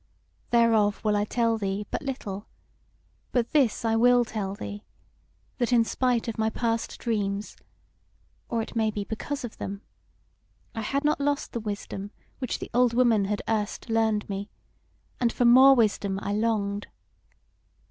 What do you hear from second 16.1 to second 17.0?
I longed.